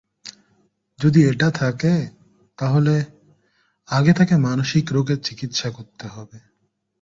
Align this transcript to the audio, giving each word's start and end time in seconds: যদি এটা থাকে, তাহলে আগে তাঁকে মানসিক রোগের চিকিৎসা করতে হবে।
যদি 0.99 1.19
এটা 1.27 1.49
থাকে, 1.51 1.93
তাহলে 2.57 2.95
আগে 3.89 4.11
তাঁকে 4.13 4.35
মানসিক 4.37 4.85
রোগের 4.91 5.19
চিকিৎসা 5.21 5.69
করতে 5.71 6.05
হবে। 6.07 6.37